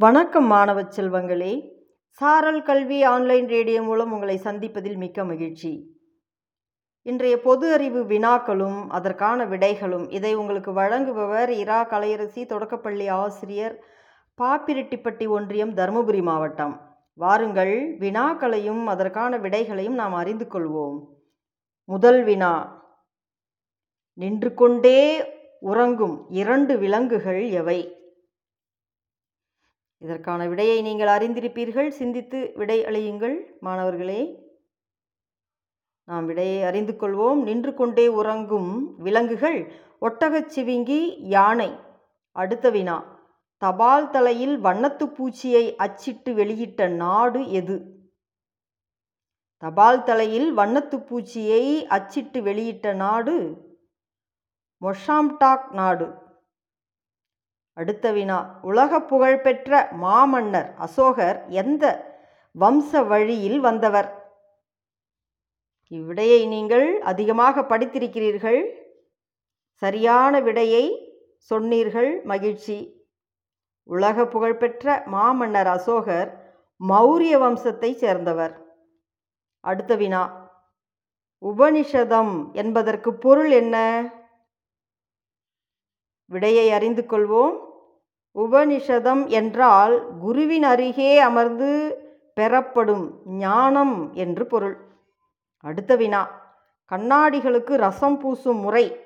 [0.00, 1.70] வணக்கம் மாணவ செல்வங்களே.
[2.10, 5.98] சாரல் கல்வி ஆன்லைன் ரேடியோ மூலம் உங்களை சந்திப்பதில் மிக்க மகிழ்ச்சி.
[7.02, 13.84] இன்றைய பொது அறிவு வினாக்களும் அதற்கான விடைகளும் இதை உங்களுக்கு வழங்குபவர் இரா கலையரசி தொடக்கப்பள்ளி ஆசிரியர்
[14.42, 16.96] பாப்பிரெட்டிப்பட்டி ஒன்றியம் தருமபுரி மாவட்டம்.
[17.14, 21.04] வாருங்கள் வினாக்களையும் அதற்கான விடைகளையும் நாம் அறிந்து கொள்வோம்.
[21.84, 22.82] முதல் வினா.
[24.14, 25.24] நின்று கொண்டே
[25.60, 27.99] உறங்கும் இரண்டு விலங்குகள் எவை?
[30.02, 31.88] இதற்கான விடையை நீங்கள் அறிந்திருப்பீர்கள்.
[31.88, 34.20] சிந்தித்து விடை அளியுங்கள் மாணவர்களே.
[36.08, 37.42] நாம் விடையை அறிந்து கொள்வோம்.
[37.42, 39.58] நின்று கொண்டே உறங்கும் விலங்குகள்
[40.00, 41.70] ஒட்டகச் சிவிங்கி யானை
[42.36, 42.96] அடுத்த வினா.
[43.62, 47.76] தபால் தலையில் வண்ணத்து பூச்சியை அச்சிட்டு வெளியிட்ட நாடு எது?
[49.62, 53.34] தபால் தலையில் வண்ணத்து பூச்சியை அச்சிட்டு வெளியிட்ட நாடு
[54.82, 56.06] மொஷாம்டாக் நாடு.
[57.76, 58.58] அடுத்த வினா.
[58.62, 61.84] உலக புகழ்பெற்ற மாமன்னர் அசோகர் எந்த
[62.60, 64.08] வம்ச வழியில் வந்தவர்?
[65.90, 68.60] இவ்விடையை நீங்கள் அதிகமாக படித்திருக்கிறீர்கள்.
[69.82, 70.84] சரியான விடையை
[71.36, 72.78] சொன்னீர்கள் மகிழ்ச்சி.
[73.82, 76.28] உலக புகழ்பெற்ற மாமன்னர் அசோகர்
[76.88, 78.54] மௌரிய வம்சத்தைச் சேர்ந்தவர்.
[79.60, 80.22] அடுத்த வினா.
[81.42, 83.76] உபனிஷதம் என்பதற்கு பொருள் என்ன?
[86.30, 87.56] விடையை அறிந்து கொள்வோம்.
[88.34, 91.70] உபனிஷதம் என்றால் குருவின் அருகே அமர்ந்து
[92.34, 94.76] பெறப்படும் ஞானம் என்று பொருள்.
[95.60, 96.22] அடுத்த வினா.
[96.92, 99.00] கண்ணாடிகளுக்கு ரசம் பூசும் முறை.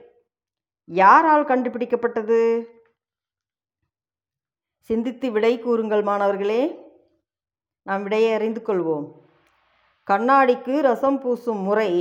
[0.85, 2.65] யாரால் கண்டுபிடிக்கப்பட்டது?
[4.79, 6.93] சிந்தித்து விடை கூறுங்கள் மாணவர்களே.
[7.83, 9.09] நாம் விடையை அறிந்து கொள்வோம்.
[10.11, 11.93] கண்ணாடிக்கு ரசம் பூசும் முறை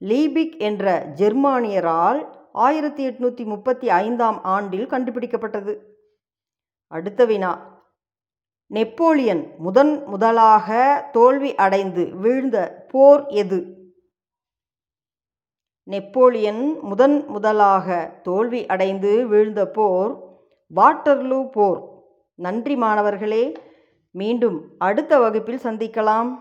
[0.00, 5.78] லீபிக் என்ற ஜெர்மானியரால் ஆயிரத்தி எட்நூற்றி முப்பத்தி ஐந்தாம் ஆண்டில் கண்டுபிடிக்கப்பட்டது.
[6.86, 7.68] அடுத்த வினா.
[8.66, 13.78] நெப்போலியன் முதன் முதலாக தோல்வி அடைந்து வீழ்ந்த போர் எது?
[15.82, 20.18] நெப்போலியன் முதன் முதலாக தோல்வி அடைந்து வீழ்ந்த போர்
[20.74, 21.82] வாட்டர்லூ போர்.
[22.34, 23.52] நன்றி மாணவர்களே
[24.10, 26.38] மீண்டும் அடுத்த வகுப்பில் சந்திக்கலாம்.